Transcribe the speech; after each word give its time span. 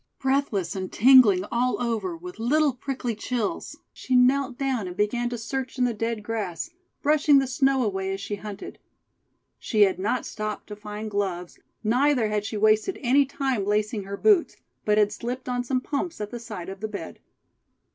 Breathless 0.17 0.75
and 0.75 0.91
tingling 0.91 1.45
all 1.51 1.79
over 1.79 2.17
with 2.17 2.39
little 2.39 2.73
prickly 2.73 3.13
chills, 3.15 3.77
she 3.93 4.15
knelt 4.15 4.57
down 4.57 4.87
and 4.87 4.97
began 4.97 5.29
to 5.29 5.37
search 5.37 5.77
in 5.77 5.83
the 5.85 5.93
dead 5.93 6.23
grass, 6.23 6.71
brushing 7.03 7.37
the 7.37 7.45
snow 7.45 7.83
away 7.83 8.11
as 8.11 8.19
she 8.19 8.37
hunted. 8.37 8.79
She 9.59 9.81
had 9.81 9.99
not 9.99 10.25
stopped 10.25 10.65
to 10.69 10.75
find 10.75 11.11
gloves, 11.11 11.59
neither 11.83 12.29
had 12.29 12.45
she 12.45 12.57
wasted 12.57 12.97
any 13.03 13.25
time 13.27 13.63
lacing 13.63 14.05
her 14.05 14.17
boots, 14.17 14.57
but 14.85 14.97
had 14.97 15.13
slipped 15.13 15.47
on 15.47 15.63
some 15.63 15.81
pumps 15.81 16.19
at 16.19 16.31
the 16.31 16.39
side 16.39 16.69
of 16.69 16.79
the 16.79 16.87
bed. 16.87 17.19